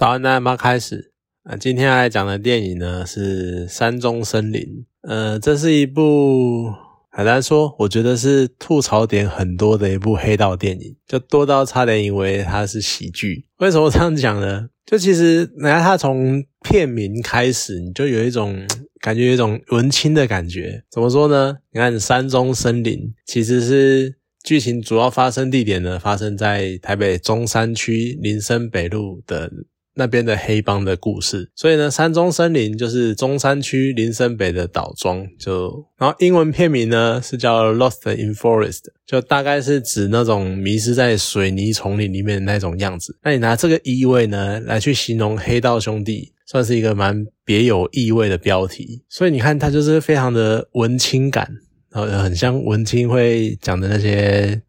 [0.00, 1.12] 早安，大家开始。
[1.42, 4.62] 啊，今天要来讲的电影呢是《山中森林》。
[5.02, 6.72] 呃，这是一部
[7.10, 13.44] 很难说，我觉得是吐槽点很多的一部黑道电影，就多到差点以为它是喜剧。
[13.58, 14.70] 为什么这样讲呢？
[14.86, 18.58] 就其实，你看它从片名开始，你就有一种
[19.00, 20.82] 感觉，有一种文青的感觉。
[20.90, 21.58] 怎么说呢？
[21.72, 22.94] 你看《山中森林》，
[23.26, 29.52] 其实是剧情主要发生地点呢，发生在台北中山区林森北路的。
[30.00, 43.14] 那边的黑帮的故事，所以呢，山中森林就是中山区林森北的岛庄，就然后英文片名呢是叫 Lost in Forest，就大概是指那种迷失在水泥丛林里面的那种样子。
[43.22, 49.02] 那你拿这个意味呢来去形容黑道兄弟，算是一个蛮别有意味的标题。
[49.10, 51.46] 所以你看，它就是非常的文青感，
[51.92, 54.62] 然后很像文青会讲的那些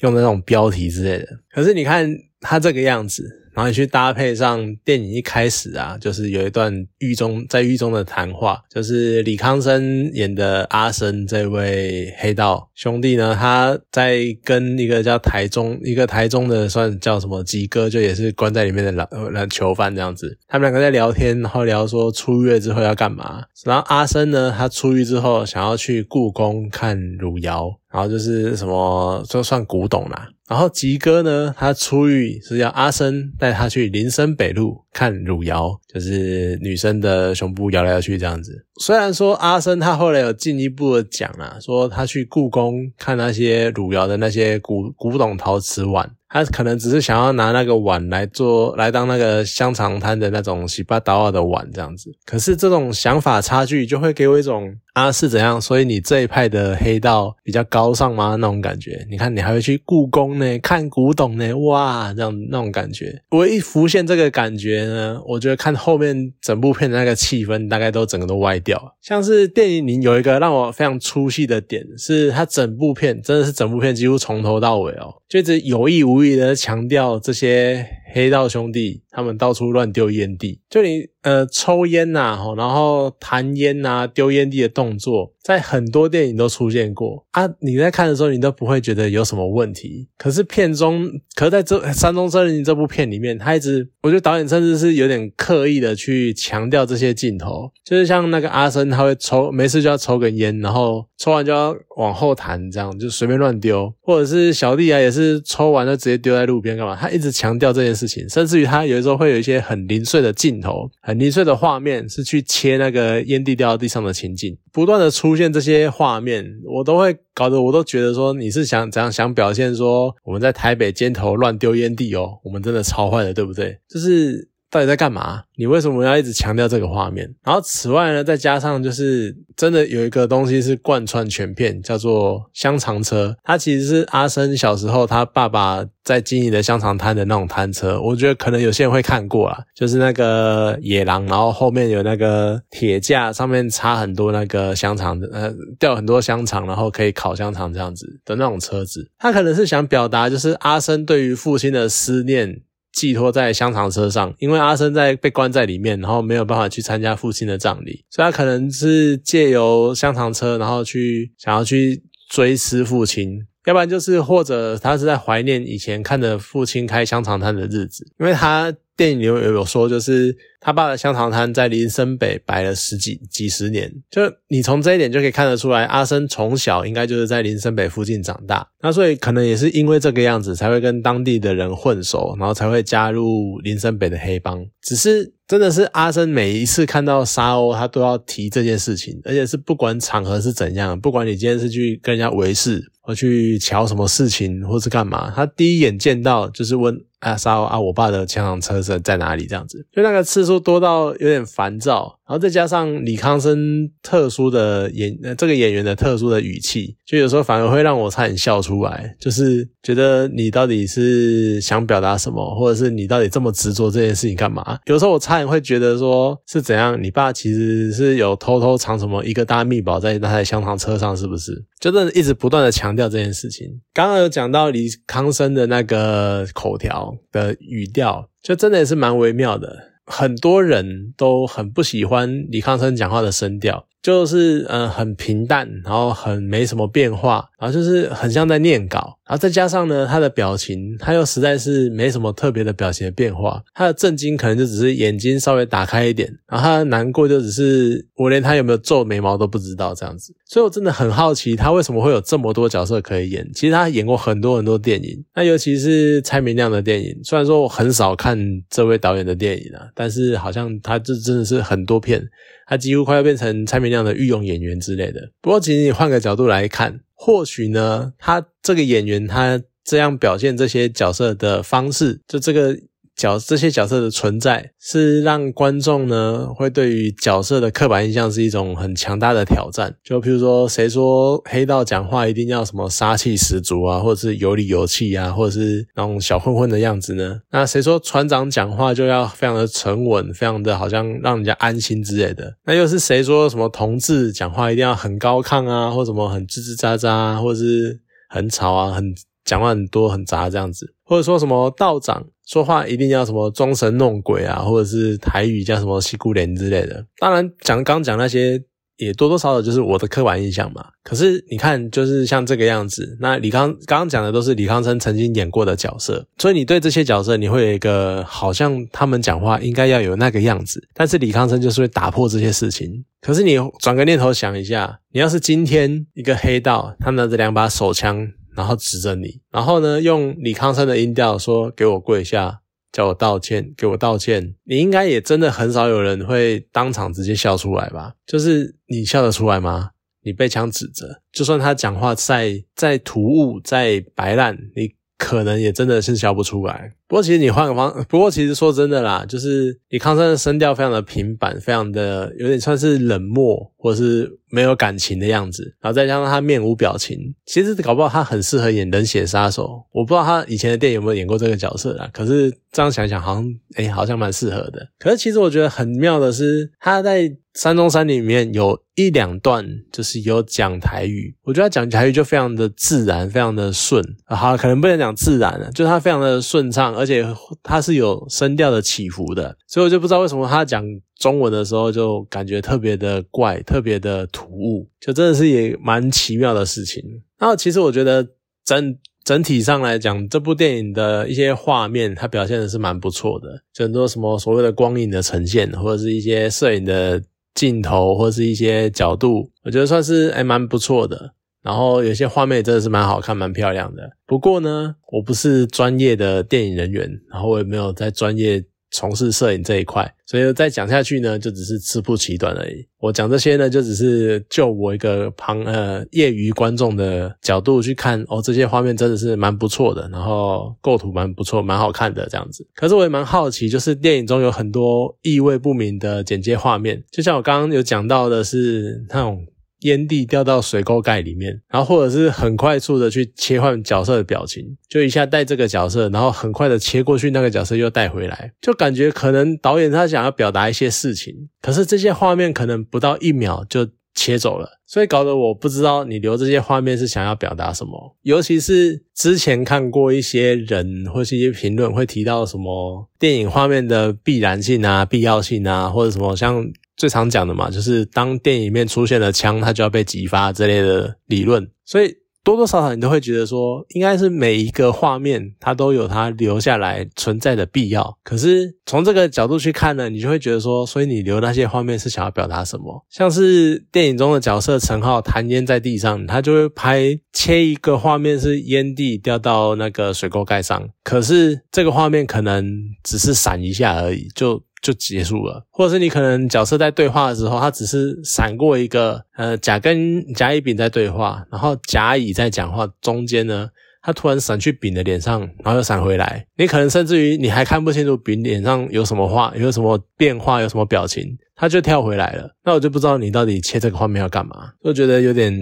[0.00, 1.28] 用的那种标题之类的。
[1.54, 3.38] 可是你看它这个样子。
[3.54, 23.44] 然后你去搭配上电影一开始啊，就是有一段狱中在狱中的谈话，就是李康生演的阿生这位黑道兄弟呢，他在跟一个叫台中一个台中的算叫什么吉哥，就也是关在里面的老呃囚犯这样子，他们两个在聊天，然后聊说出狱之后要干嘛。
[23.64, 30.28] 然后阿生呢，他出狱之后想要去故宫看汝窑，然后就是什么就算古董啦。
[30.52, 38.62] 然后吉哥呢，他出狱是要阿生带他去林森北路看汝窑，就是女生的胸部摇来摇去这样子。
[38.80, 46.10] 虽然说阿生他后来有进一步的讲啊，说他去故宫看那些汝窑的那些古古董陶瓷碗。
[46.34, 52.10] 他可能只是想要拿那个碗来做，来当那个香肠摊的那种洗八刀的碗这样子。
[52.24, 55.60] 可是这种想法差距就会给我一种啊是怎样？
[55.60, 58.36] 所以你这一派的黑道比较高尚吗？
[58.36, 59.06] 那种感觉。
[59.10, 63.22] 你看你还会去故宫呢，看古董呢，哇，这样那种感觉。
[63.30, 68.71] 我一浮现这个感觉呢，我觉得看后面整部片的那个气氛大概都整个都歪掉。
[69.02, 76.22] 像是电影里有一个让我非常出戏的点，是它整部片真的是整部片几乎从头到尾哦，就一直有意无。
[76.22, 87.48] 意的强调这些黑道兄弟，他们到处乱丢烟蒂，就你呃抽烟呐，然后弹烟呐，丢烟蒂的动作，在很多电影都出现过啊。
[87.60, 90.08] 你在看的时候，你都不会觉得有什么问题。
[90.18, 106.94] 可是片中，可是在这《山中森林》这部片里面，他一直，我觉得导演甚至是有点刻意的去强调这些镜头，就是像那个阿生，他会抽，没事就要抽根烟，然后抽完就要往后弹，这样就随便乱丢，或者是小弟啊，也是抽完就直接丢在路边干嘛？
[106.94, 123.78] 他一直强调这件事事情，甚至于他有的时候会有一些很零碎的镜头，很零碎的画面是去切那个烟蒂掉到地上的情景，不断的出现这些画面，我都会搞得我都觉得说你是想怎样想表现说我们在台北街头乱丢烟蒂哦，我们真的超坏的，对不对？
[123.88, 125.42] 就是到底在干嘛？
[125.56, 127.30] 你为什么要一直强调这个画面？
[127.44, 133.36] 然后此外呢，再加上就是真的有一个东西是贯穿全片，叫做香肠车。
[133.44, 138.00] 它其实是阿生小时候他爸爸在经营的香肠摊的那种摊车。
[138.00, 149.10] 我觉得可能有些人会看过啊，就是那个野狼，然后后面有那个铁架，上面插很多那个香肠的，呃，吊很多香肠，然后可以烤香肠这样子的那种车子。
[149.18, 152.62] 他可能是想表达，就是阿生对于父亲的思念。
[152.92, 168.72] 寄托在香肠车上，因为阿生在被关在里面，然后没有办法去参加父亲的葬礼，所以他可能是借由香肠车，然后去想要去追思父亲，要不然就是或者他是在怀念以前看着父亲开香肠摊的日子，因为他。
[169.02, 184.64] 电影里有有说，就是他爸的香肠摊在林森北摆了十几几十年，就你从这一点就可以看得出来，阿生从小应该就是在林森北附近长大，那所以可能也是因为这个样子，才会跟当地的人混熟，然后才会加入林森北的黑帮。
[184.80, 196.96] 只是真的是阿生每一次看到沙鸥，他都要提这件事情，而且是不管场合是怎样，不管你今天是去跟人家围事，或去瞧什么事情，或是干嘛，他第一眼见到就是问。
[197.22, 199.46] 啊，沙啊，我爸的枪行车是在哪里？
[199.46, 202.18] 这样子，就那个次数多到有点烦躁。
[202.26, 209.14] 然后再加上李康生特殊的演，这个演员的特殊的语气，就有时候反而会让我差点笑出来。
[209.20, 214.78] 就是觉得你到底是想表达什么，或者是你到底这么执着这件事情干嘛？
[214.86, 221.62] 有时候我差点会觉得说是怎样，你爸其实是有偷偷藏什么一个大秘宝在那台香肠车上，是不是？
[221.82, 223.66] 就真的一直不断的强调这件事情。
[223.92, 229.90] 刚刚有讲到李康生的那个口条的语调，就真的也是蛮微妙的。
[230.06, 253.48] 很多人都很不喜欢李康生讲话的声调，就是呃很平淡，然后很没什么变化，然后就是很像在念稿，然后再加上呢他的表情，他又实在是没什么特别的表情的变化，他的震惊可能就只是眼睛稍微打开一点，然后他的难过就只是我连他有没有皱眉毛都不知道这样子，所以我真的很好奇他为什么会有这么多角色可以演。
[253.54, 258.36] 其实他演过很多很多电影，那尤其是蔡明亮的电影，虽然说我很少看
[258.68, 262.28] 这位导演的电影啊，但是好像他这真的是很多片。
[262.72, 265.30] 他几乎快要变成蔡明亮的御用演员之类的。
[265.42, 272.78] 不过，其实你换个角度来看，或许呢，他这个演员他这样表现这些角色的方式，就这个。
[273.14, 279.94] 角这些角色的存在是让观众呢会对于角色的刻板印象是一种很强大的挑战。
[280.02, 287.40] 就譬如说，谁说黑道讲话一定要什么杀气十足啊，或者是有理有气啊，或者是那种小混混的样子呢？
[287.50, 292.56] 那谁说船长讲话就要非常的沉稳，非常的好像让人家安心之类的？
[292.64, 299.14] 那又是谁说什么同志讲话一定要很高亢啊，或什么很吱吱喳喳，或者是很吵啊，很
[299.44, 300.94] 讲话很多很杂这样子？
[301.04, 302.24] 或者说什么道长？
[302.52, 307.02] 说话一定要什么装神弄鬼啊，或者是台语叫什么西姑莲之类的。
[307.16, 308.62] 当然讲刚讲那些
[308.98, 310.84] 也多多少少就是我的刻板印象嘛。
[311.02, 320.86] 可是你看，就是像这个样子，那李康刚刚讲的都是李康生曾经演过的角色，所以你对这些角色你会有一个好像他们讲话应该要有那个样子。
[320.92, 323.02] 但是李康生就是会打破这些事情。
[323.22, 328.28] 可是你转个念头想一下，你要是今天一个黑道，他拿着两把手枪。
[328.54, 332.60] 然后指着你，然后呢，用李康生的音调说：“给我跪下，
[332.92, 338.14] 叫我道歉，给我道歉。”你应该也真的很少有人会当场直接笑出来吧？
[338.26, 339.90] 就是你笑得出来吗？
[340.24, 346.92] 你被枪指着，就算他讲话再再突兀、再白烂，你可能也真的是笑不出来。
[347.12, 355.76] 不过其实你换个方，不过其实说真的啦，就是李康生的声调非常的平板，非常的有点算是冷漠，或是没有感情的样子。
[355.82, 359.84] 然后再加上他面无表情，其实搞不好他很适合演冷血杀手。
[359.92, 362.08] 我不知道他以前的电影有没有演过这个角色啦。
[362.14, 363.44] 可是这样想想，好像
[363.74, 364.88] 哎，好像蛮适合的。
[364.98, 374.02] 可是其实我觉得很妙的是，他在《山中山》里面有一两段就是有讲台语，我觉得他讲台语就非常的自然，非常的顺。
[374.24, 376.94] 好，可能不能讲自然了，就是他非常的顺畅。
[377.02, 377.26] 而且
[377.64, 380.84] 它是有声调的起伏的，所以我就不知道为什么他讲
[381.18, 387.02] 中文的时候就感觉特别的怪，特别的突兀，就真的是也蛮奇妙的事情。
[387.40, 388.24] 然后其实我觉得
[388.64, 397.20] 整整体上来讲，这部电影的一些画面，它表现的是蛮不错的，就很多什么所谓的光影的呈现，或者是一些摄影的
[397.52, 401.34] 镜头，或是一些角度，我觉得算是还蛮不错的。
[401.62, 404.02] 然后有些画面真的是蛮好看、蛮漂亮的。
[404.26, 412.86] 不过呢，我不是专业的电影人员，然后我也没有在专业从事摄影这一块，所以再讲下去呢，就只是吃不其短而已。
[412.98, 422.66] 我讲这些呢，就只是就我一个旁呃业余观众的角度去看哦，这些画面真的是蛮不错的，然后构图蛮不错、蛮好看的这样子。
[422.74, 429.46] 可是我也蛮好奇，就是电影中有很多意味不明的剪接画面，就像我刚刚有讲到的是那种。
[429.82, 448.16] 烟蒂掉到水沟盖里面，然后或者是很快速的去切换角色的表情，就一下带这个角色，然后很快的切过去那个角色又带回来，就感觉可能导演他想要表达一些事情，可是这些画面可能不到一秒就切走了，所以搞得我不知道你留这些画面是想要表达什么。
[448.22, 456.64] 尤其是之前看过一些人或是一些评论会提到什么电影画面的必然性啊、必要性啊，或者什么像。
[457.02, 461.68] 最常讲的嘛，就是当电影里面出现了枪，它就要被激发之类的理论。
[461.84, 468.16] 所以多多少少你都会觉得说，应该是每一个画面它都有它留下来存在的必要。
[468.22, 473.04] 可是从这个角度去看呢，你就会觉得说，所以你留那些画面是想要表达什么？
[473.10, 482.64] 像是电影中的角色陈浩弹烟在地上，他就会拍切一个画面是烟蒂掉到那个水沟盖上，可是这个画面可能
[483.02, 484.62] 只是闪一下而已，就。
[484.82, 493.68] 就结束了，或者是你可能角色在对话的时候，他只是闪过一个，呃，甲跟甲乙丙在对话，然后甲乙在讲话中间呢，
[494.02, 502.50] 他突然闪去丙的脸上，然后又闪回来，你可能甚至于你还看不清楚丙脸上有什么话，有什么变化，有什么表情，他就跳回来了。
[502.64, 505.56] 那我就不知道你到底切这个画面要干嘛，就觉得有点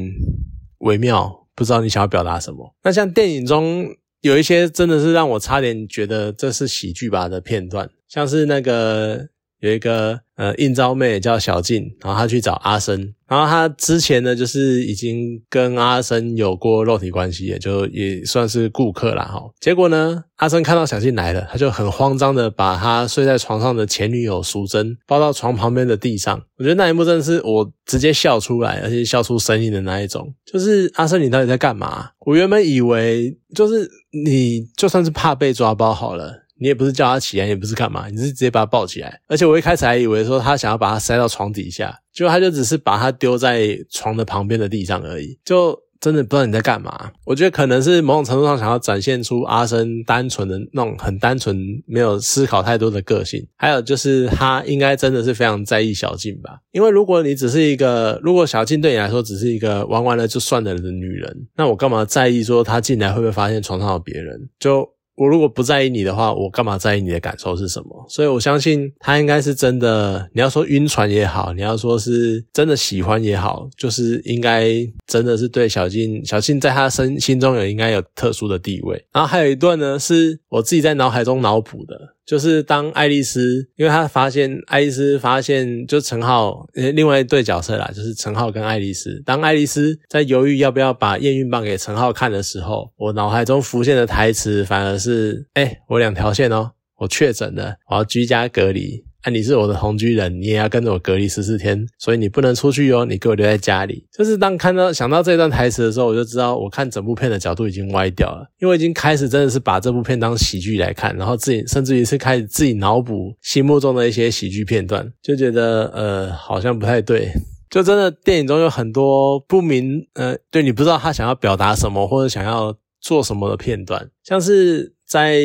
[0.78, 2.74] 微妙，不知道你想要表达什么。
[2.82, 3.86] 那像电影中
[4.22, 7.90] 有一些真的是让我差点觉得这是喜剧吧的片段。
[8.10, 9.28] 像是那个
[9.60, 19.40] 有一个呃应招妹叫小静，然后她去找阿生，然后她之前呢就是已经跟阿生有过肉体关系，也就也算是顾客啦哈。
[19.60, 26.42] 结果呢，阿生看到小静来了，他就很慌张的把他睡在床上的前女友淑珍抱到床旁边的地上。
[26.56, 30.34] 我觉得那一幕真的是我直接笑出来，而且笑出声音的那一种。
[30.50, 32.08] 就是阿生，你到底在干嘛？
[32.26, 33.88] 我原本以为就是
[34.24, 36.46] 你就算是怕被抓包好了。
[36.60, 39.18] 你也不是叫他起来，也不是干嘛，你是直接把他抱起来。
[39.28, 47.12] 而且我一开始还以为说他想要把他塞到床底下，结果他就只是把他丢在床的旁边的地上而已，就真的不知道你在干嘛。
[47.24, 53.46] 我觉得可能是某种程度上想要展现出阿生单纯的那种很单纯、没有思考太多的个性。
[53.56, 56.58] 还有就是他应该真的是非常在意小静吧？
[56.72, 64.48] 因为如果你只是一个，如果小静对你来说只是一个玩完了就算了的女人，那我干嘛在意说她进来会不会发现床上有别人？
[64.58, 64.86] 就。
[65.16, 68.06] 我如果不在意你的话，我干嘛在意你的感受是什么？
[68.08, 70.28] 所以我相信他应该是真的。
[70.32, 74.70] 你要说晕船也好，你要说是真的喜欢也好，就是应该
[75.06, 79.04] 真的是对小静，小静在他身心中有应该有特殊的地位。
[79.12, 82.16] 然后还有一段呢，是我自己在脑海中脑补的。
[82.30, 89.20] 就是当爱丽丝，因为她发现爱丽丝发现，就陈浩，另外一对角色啦，就是陈浩跟爱丽丝。
[89.26, 99.02] 当爱丽丝在犹豫要不要把验孕棒给陈浩看的时候，我脑海中浮现的台词反而是：哎，我两条线哦，我确诊了，我要居家隔离。
[99.22, 104.06] 啊，你是我的同居人，你也要跟着我隔离十四天，所以你不能出去哦，你给我留在家里。
[104.10, 117.30] 就是当看到想到这段台词的时候，我就知道我看整部片的角度已经歪掉了，因为已经开始真的是把这部片当喜剧来看，然后自己甚至于是开始自己脑补心目中的一些喜剧片段，就觉得呃好像不太对，
[117.68, 125.42] 就真的电影中有很多不明呃，对你不知道他想要表达什么或者想要做什么的片段，像是在。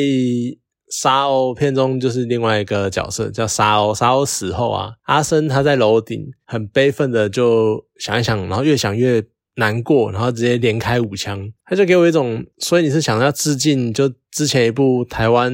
[0.88, 9.22] 沙鸥片中就是另外一个角色叫沙鸥，沙鸥死后啊，阿生他在楼顶很悲愤的就想一想，然后越想越
[9.56, 15.52] 难过，然后直接连开五枪，他就给我一种，所以你是想要致敬就之前一部台湾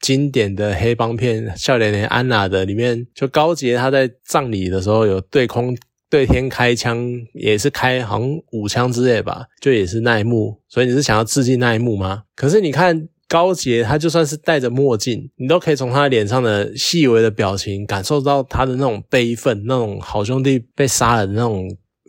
[0.00, 5.76] 经典的黑帮片《笑脸脸安娜》的里面，就高杰他在葬礼的时候有对空
[6.08, 12.22] 对天开枪，也是开好像五枪之类吧，就也是那一幕，所以你是想要致敬那一幕吗？
[12.34, 13.08] 可是你看。
[13.32, 21.66] 高杰他就算是戴着墨镜，你都可以从他脸上的细微的表情感受到他的那种悲愤，那种好兄弟被杀了的那种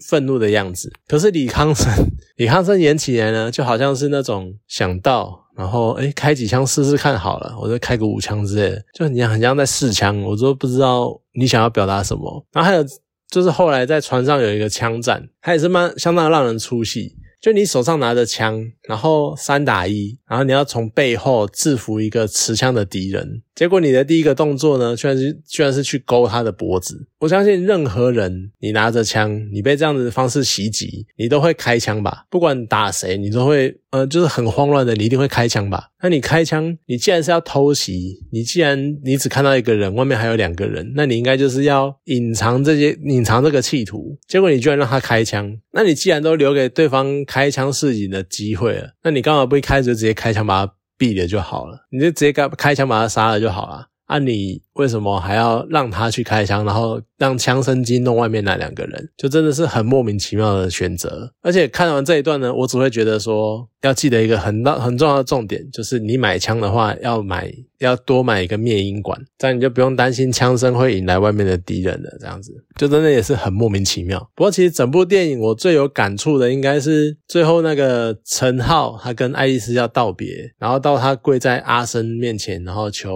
[0.10, 0.92] 愤怒的样子。
[1.08, 1.90] 可是李康生，
[2.36, 12.46] 李康生演起来呢，就好像是那种想到，然后哎开几枪试试看好了，我就开个五枪之类的，就很像很像在试枪，我都不知道你想要表达什么。
[12.52, 12.84] 然后还有
[13.30, 17.16] 就是后来在船上有一个枪战，他也是蛮相当让人出戏。
[17.44, 23.42] 就你手上拿着枪，然后三打一，然后你要从背后制服一个持枪的敌人。
[23.56, 27.08] 结果你的第一个动作呢，居然是居然是去勾他的脖子。
[27.20, 32.26] 我相信任何人，你拿着枪，你被这样子的方式袭击，你都会开枪吧？
[32.30, 35.90] 不管打谁，你都会呃，就是很慌乱的，你一定会开枪吧？
[36.02, 44.18] 那你开枪，你既然是要偷袭，你既然你只看到一个人，外面还有两个人，那你应该就是要隐藏这些，隐藏这个企图。
[44.28, 50.74] 结果你居然让他开枪，那你既然都留给对方开枪示警的机会了，那你干嘛不一开始就直接开枪把他？
[51.04, 53.88] 毙了就好了，你就直接开开枪把他杀了就好了。
[54.06, 59.10] 啊，你为什么还要让他去开枪，然后让枪声惊动外面那两个人？
[59.18, 61.32] 就真的是很莫名其妙的选择。
[61.42, 67.54] 而且看完这一段呢，我只会觉得说，要记得一个很大很重要的重点，就是你买枪的话要买。
[67.80, 72.10] 要多买一个灭音管，这样你就不用担心枪声会引来外面的敌人了。
[72.18, 74.18] 这样子就真的也是很莫名其妙。
[74.36, 83.14] 不过其实整部电影我最有感触的应该是最后那个陈浩，他跟爱丽丝要道别，然后到他跪在阿生面前，然后求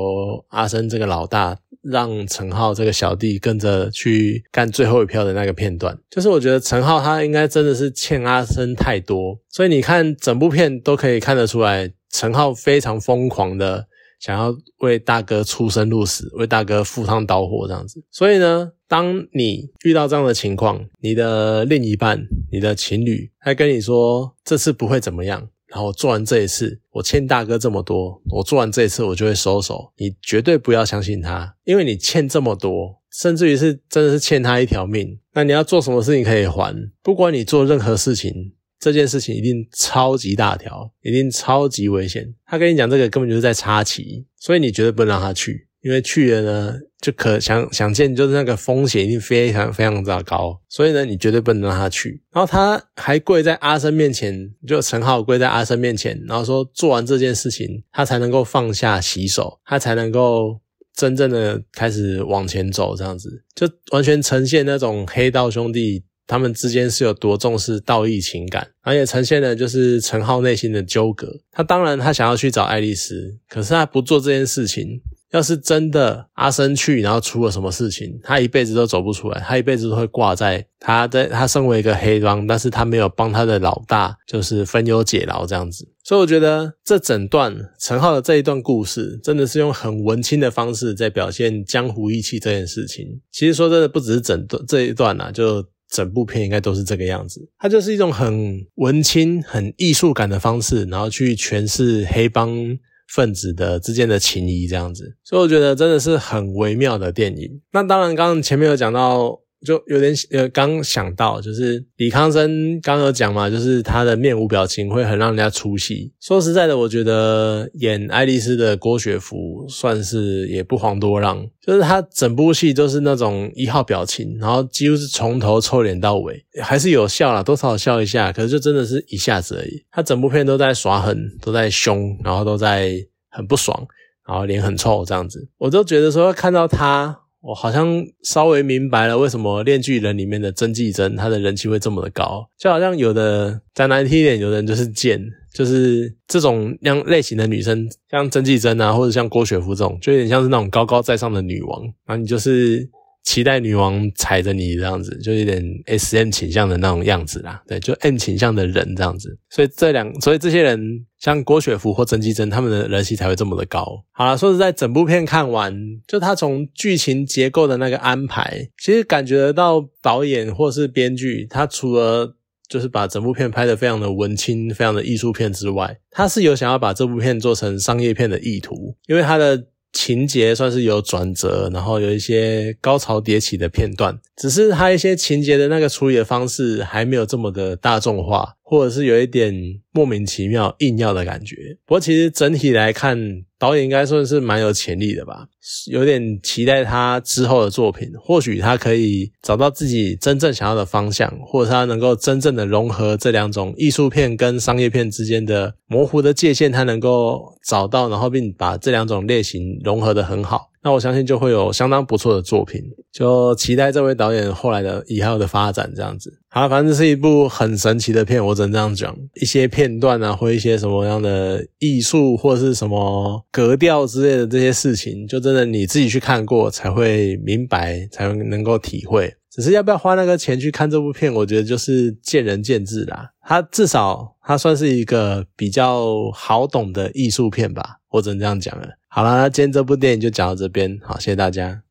[0.49, 1.46] 阿生这个老大
[1.89, 5.97] 让陈浩这个小弟跟着去干最后一票的那个片段。
[6.09, 13.87] 就是我觉得陈浩他应该真的是欠阿生太多，所以你看整部片都可以看得出来，陈浩非常疯狂的。
[14.19, 18.03] 想要为大哥出生入死，为大哥赴汤蹈火这样子。
[18.09, 22.19] 所以呢，当你遇到这样的情况，你的另一半、
[22.51, 29.91] 你的情侣，他跟你说这次不会怎么样，然后做完这一次，我欠大哥这么多，我做完这一次我就会收手。
[29.97, 35.19] 你绝对不要相信他，因为你欠这么多，甚至于是真的是欠他一条命。
[35.33, 36.73] 那你要做什么事情可以还？
[37.03, 38.53] 不管你做任何事情。
[38.79, 42.31] 这件事情一定超级大条，一定超级危险。
[42.45, 50.59] 他跟你讲这个根本就是在插旗，所以你绝对不能让他去，因为去了呢，就可想想见，就是那个风险一定非常非常的高。
[50.69, 52.21] 所以呢，你绝对不能让他去。
[52.31, 60.59] 然后他还跪在阿生面前，就陈浩跪在阿生面前，然后说做完这件事情，他才能够放下洗手，他才能够。
[60.97, 71.31] 真正的开始往前走，这样子就完全呈现那种黑道兄弟他们之间是有多重视道义情感，而且呈现的就是陈浩内心的纠葛。
[71.51, 74.99] 他当然他想要去找爱丽丝，可是他不做这件事情。
[75.31, 85.85] 要是真的阿生去，然后出了什么事情，他一辈子都走不出来，他一辈子都会挂在他在他身为一个黑帮，但是他没有帮他的老大，就是分忧解劳这样子。
[86.03, 93.05] 所以我觉得这整段陈浩的这一段故事，真的是用很文青的方式在表现江湖义气这件事情。
[93.29, 97.45] 其实说真的，不只是整段这一段呐，就整部片应该都是这个样子。
[97.59, 102.79] 它就是一种很文青、很艺术感的方式，然后去诠释黑帮。
[103.17, 107.59] 分子的之间的情谊这样子，所以我觉得真的是很微妙的电影。
[107.71, 109.41] 那当然，刚刚前面有讲到。
[109.65, 116.13] 就有点呃，刚想到就是李康生刚有讲嘛，就是他的面无表情会很让人家出戏。
[116.21, 129.83] 说实在的，我觉得演爱丽丝的郭雪芙算是也不遑多让，就是他整部戏都是那种一号表情，然后几乎是从头臭脸到尾，还是有笑了，多少笑一下，可是就真的是一下子而已。
[129.91, 132.93] 他整部片都在耍狠，都在凶，然后都在
[133.29, 133.87] 很不爽，
[134.27, 137.21] 然后脸很臭这样子，我都觉得说看到他。
[137.47, 152.89] 我好像稍微明白了为什么《恋剧人》里面的曾纪珍她的人气会这么的高，就好像有的再难听一点，有的人就是贱，就是这种样类型的女生，像曾纪珍啊，或者像郭雪芙这种，就有点像是那种高高在上的女王，然后你就是。
[153.27, 157.61] 期待女王踩着你这样子，就有点 S M 倾向的那种样子啦。
[157.67, 159.37] 对，就 M 倾向的人这样子。
[159.49, 164.01] 所以这两，所以这些人像郭雪芙或曾纪珍，他们的人气才会这么的高。
[164.13, 172.33] 好了，说实在，整部片看完，就他从剧情结构的那个安排，其实感觉得到导演或是编剧，他除了
[172.69, 179.67] 就是把整部片拍得非常的文青、非常的艺术片之外，他是有想要把这部片做成商业片的意图，因为他的。
[179.93, 189.53] 情节算是有转折，然后有一些高潮迭起的片段，只是他一些情节的那个处理的方式还没有这么的大众化，或者是有一点
[189.93, 191.55] 莫名其妙硬要的感觉。
[191.85, 193.17] 不过其实整体来看，
[193.57, 195.47] 导演应该算是蛮有潜力的吧，
[195.89, 210.69] 有点期待他之后的作品，或许他可以找到自己真正想要的方向，或者他能够真正的融合这两种艺术片跟商业片之间的模糊的界限，他能够找到，然后并把这两种类型融合的很好。
[210.83, 212.81] 那我相信就会有相当不错的作品，
[213.11, 216.39] 就期待这位导演后来的以后的发展这样子。
[216.57, 219.15] 好，反正是一部很神奇的片，我只能这样讲。
[219.35, 229.31] 一些片段啊，或一些什么样的艺术，或是什么格调之类的这些事情，就真的你自己去看过才会明白，才能够体会。
[229.51, 233.29] 只是要不要花那个钱去看这部片，我觉得就是见仁见智啦。
[233.43, 238.87] 它至少它算是一个比较好懂的艺术片吧，我只能这样讲了。
[239.07, 241.83] 好了，那今天这部电影就讲到这边，好，谢谢大家。